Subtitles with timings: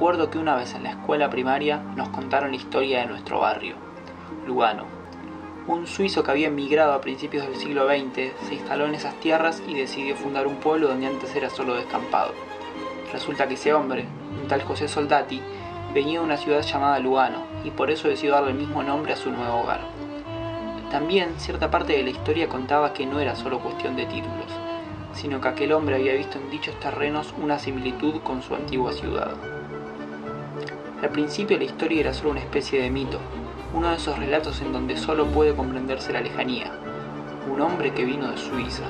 [0.00, 3.74] acuerdo que una vez en la escuela primaria nos contaron la historia de nuestro barrio,
[4.46, 4.86] Lugano.
[5.66, 9.62] Un suizo que había emigrado a principios del siglo XX se instaló en esas tierras
[9.68, 12.32] y decidió fundar un pueblo donde antes era solo descampado.
[13.12, 14.06] Resulta que ese hombre,
[14.40, 15.42] un tal José Soldati,
[15.92, 19.16] venía de una ciudad llamada Lugano y por eso decidió darle el mismo nombre a
[19.16, 19.82] su nuevo hogar.
[20.90, 24.50] También cierta parte de la historia contaba que no era solo cuestión de títulos,
[25.12, 29.59] sino que aquel hombre había visto en dichos terrenos una similitud con su antigua ciudad.
[31.02, 33.18] Al principio la historia era solo una especie de mito,
[33.72, 36.72] uno de esos relatos en donde solo puede comprenderse la lejanía,
[37.50, 38.84] un hombre que vino de Suiza.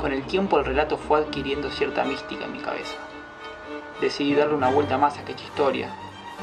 [0.00, 2.96] Con el tiempo el relato fue adquiriendo cierta mística en mi cabeza.
[4.00, 5.90] Decidí darle una vuelta más a aquella historia.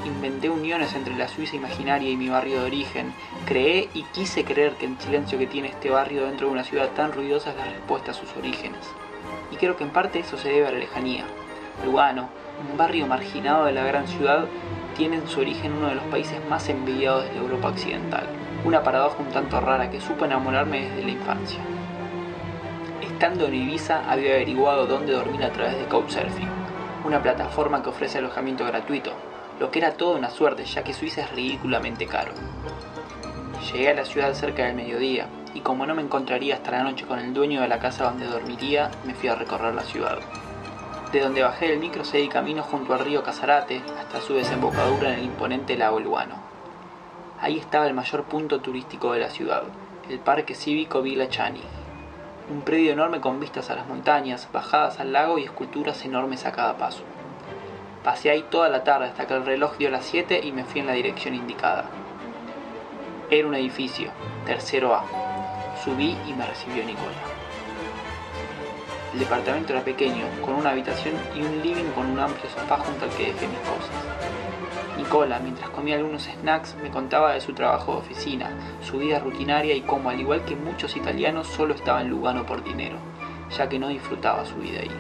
[0.06, 3.14] Inventé uniones entre la Suiza imaginaria y mi barrio de origen.
[3.46, 6.90] Creé y quise creer que el silencio que tiene este barrio dentro de una ciudad
[6.92, 8.86] tan ruidosa es la respuesta a sus orígenes.
[9.52, 11.26] Y creo que en parte eso se debe a la lejanía.
[11.86, 12.30] Lugano,
[12.60, 14.46] un barrio marginado de la gran ciudad,
[14.96, 18.28] tiene en su origen uno de los países más envidiados de Europa occidental.
[18.64, 21.60] Una paradoja un tanto rara que supo enamorarme desde la infancia.
[23.02, 26.50] Estando en Ibiza había averiguado dónde dormir a través de Couchsurfing,
[27.06, 29.12] una plataforma que ofrece alojamiento gratuito,
[29.60, 32.34] lo que era toda una suerte ya que Suiza es ridículamente caro.
[33.72, 37.06] Llegué a la ciudad cerca del mediodía y como no me encontraría hasta la noche
[37.06, 40.20] con el dueño de la casa donde dormiría, me fui a recorrer la ciudad.
[41.16, 45.20] De donde bajé del micro seguí camino junto al río Casarate hasta su desembocadura en
[45.20, 46.36] el imponente lago Luano.
[47.40, 49.64] Ahí estaba el mayor punto turístico de la ciudad,
[50.10, 51.62] el Parque Cívico Villa Chani,
[52.50, 56.52] un predio enorme con vistas a las montañas, bajadas al lago y esculturas enormes a
[56.52, 57.04] cada paso.
[58.04, 60.82] Pasé ahí toda la tarde hasta que el reloj dio las 7 y me fui
[60.82, 61.86] en la dirección indicada.
[63.30, 64.12] Era un edificio,
[64.46, 65.06] tercero A.
[65.82, 67.45] Subí y me recibió Nicola.
[69.16, 73.06] El departamento era pequeño, con una habitación y un living con un amplio sofá junto
[73.06, 73.96] al que dejé mis cosas.
[74.98, 78.50] Nicola, mientras comía algunos snacks, me contaba de su trabajo de oficina,
[78.84, 82.62] su vida rutinaria y cómo, al igual que muchos italianos, solo estaba en Lugano por
[82.62, 82.98] dinero,
[83.58, 84.92] ya que no disfrutaba su vida ahí.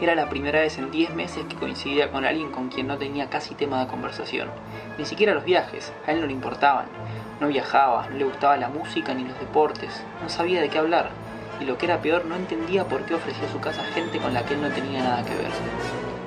[0.00, 3.30] Era la primera vez en 10 meses que coincidía con alguien con quien no tenía
[3.30, 4.48] casi tema de conversación.
[4.96, 6.86] Ni siquiera los viajes, a él no le importaban.
[7.40, 11.23] No viajaba, no le gustaba la música ni los deportes, no sabía de qué hablar.
[11.60, 14.34] Y lo que era peor, no entendía por qué ofrecía su casa a gente con
[14.34, 15.50] la que él no tenía nada que ver.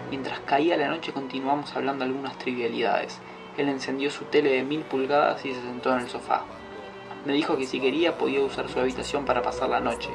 [0.10, 3.20] Mientras caía la noche continuamos hablando algunas trivialidades.
[3.58, 6.46] Él encendió su tele de mil pulgadas y se sentó en el sofá.
[7.26, 10.10] Me dijo que si quería podía usar su habitación para pasar la noche,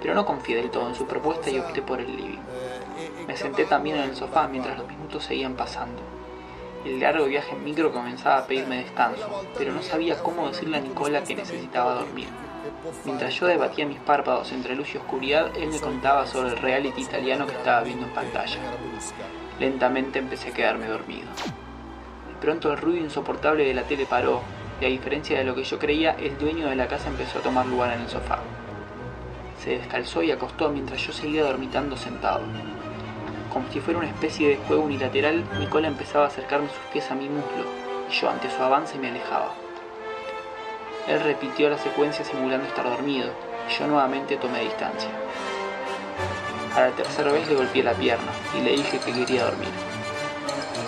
[0.00, 2.40] pero no confié del todo en su propuesta y opté por el living.
[3.28, 6.02] Me senté también en el sofá mientras los minutos seguían pasando.
[6.84, 10.80] El largo viaje en micro comenzaba a pedirme descanso, pero no sabía cómo decirle a
[10.80, 12.28] Nicola que necesitaba dormir.
[13.04, 17.02] Mientras yo debatía mis párpados entre luz y oscuridad, él me contaba sobre el reality
[17.02, 18.58] italiano que estaba viendo en pantalla.
[19.58, 21.28] Lentamente empecé a quedarme dormido.
[22.28, 24.42] De pronto el ruido insoportable de la tele paró,
[24.80, 27.42] y a diferencia de lo que yo creía, el dueño de la casa empezó a
[27.42, 28.40] tomar lugar en el sofá.
[29.62, 32.42] Se descalzó y acostó mientras yo seguía dormitando sentado.
[33.52, 37.14] Como si fuera una especie de juego unilateral, Nicola empezaba a acercarme sus pies a
[37.14, 37.64] mi muslo,
[38.10, 39.54] y yo ante su avance me alejaba.
[41.08, 43.30] Él repitió la secuencia simulando estar dormido,
[43.68, 45.10] y yo nuevamente tomé distancia.
[46.74, 49.70] A la tercera vez le golpeé la pierna y le dije que quería dormir.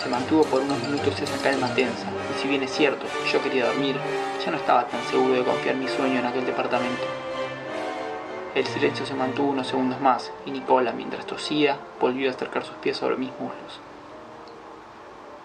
[0.02, 3.66] Se mantuvo por unos minutos esa calma tensa, y si bien es cierto, yo quería
[3.66, 3.96] dormir,
[4.44, 7.04] ya no estaba tan seguro de confiar mi sueño en aquel departamento.
[8.54, 12.76] El silencio se mantuvo unos segundos más, y Nicola, mientras tosía, volvió a acercar sus
[12.76, 13.80] pies sobre mis muslos.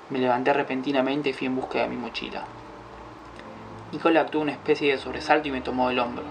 [0.09, 2.44] Me levanté repentinamente y fui en busca de mi mochila.
[3.93, 6.23] Nicola actuó una especie de sobresalto y me tomó del hombro.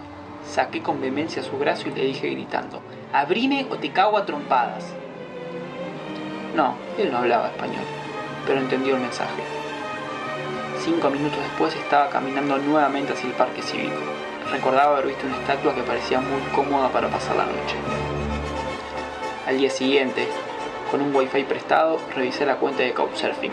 [0.45, 4.93] Saqué con vehemencia su brazo y le dije gritando, abrime o te cago a trompadas.
[6.57, 7.85] No, él no hablaba español,
[8.49, 9.45] pero entendió el mensaje.
[10.81, 14.01] Cinco minutos después estaba caminando nuevamente hacia el parque cívico.
[14.51, 17.77] Recordaba haber visto una estatua que parecía muy cómoda para pasar la noche.
[19.47, 20.27] Al día siguiente,
[20.91, 23.53] con un wifi prestado, revisé la cuenta de Couchsurfing.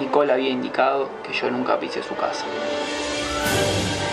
[0.00, 2.44] Nicole había indicado que yo nunca pisé su casa.
[3.34, 4.03] Thank you.